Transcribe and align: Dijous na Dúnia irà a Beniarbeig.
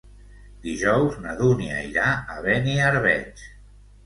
Dijous 0.61 1.19
na 1.25 1.35
Dúnia 1.41 1.77
irà 1.91 2.07
a 2.13 2.39
Beniarbeig. 2.47 3.47